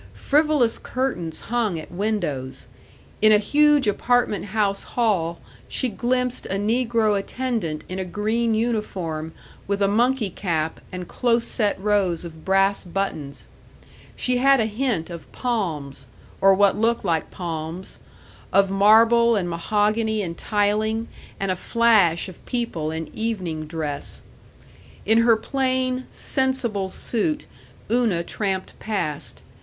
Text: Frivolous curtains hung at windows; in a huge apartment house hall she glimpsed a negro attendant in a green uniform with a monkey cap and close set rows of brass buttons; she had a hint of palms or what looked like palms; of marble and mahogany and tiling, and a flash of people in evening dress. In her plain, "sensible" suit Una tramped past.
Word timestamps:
Frivolous 0.15 0.79
curtains 0.79 1.41
hung 1.41 1.77
at 1.79 1.91
windows; 1.91 2.65
in 3.21 3.31
a 3.31 3.37
huge 3.37 3.87
apartment 3.87 4.45
house 4.45 4.81
hall 4.81 5.39
she 5.67 5.89
glimpsed 5.89 6.47
a 6.47 6.55
negro 6.55 7.15
attendant 7.19 7.83
in 7.87 7.99
a 7.99 8.03
green 8.03 8.55
uniform 8.55 9.31
with 9.67 9.79
a 9.79 9.87
monkey 9.87 10.31
cap 10.31 10.79
and 10.91 11.07
close 11.07 11.45
set 11.45 11.79
rows 11.79 12.25
of 12.25 12.43
brass 12.43 12.83
buttons; 12.83 13.47
she 14.15 14.37
had 14.37 14.59
a 14.59 14.65
hint 14.65 15.11
of 15.11 15.31
palms 15.31 16.07
or 16.41 16.55
what 16.55 16.75
looked 16.75 17.05
like 17.05 17.29
palms; 17.29 17.99
of 18.51 18.71
marble 18.71 19.35
and 19.35 19.51
mahogany 19.51 20.23
and 20.23 20.35
tiling, 20.35 21.09
and 21.39 21.51
a 21.51 21.55
flash 21.55 22.27
of 22.27 22.43
people 22.47 22.89
in 22.89 23.07
evening 23.13 23.67
dress. 23.67 24.23
In 25.05 25.19
her 25.19 25.35
plain, 25.35 26.07
"sensible" 26.09 26.89
suit 26.89 27.45
Una 27.91 28.23
tramped 28.23 28.73
past. 28.79 29.43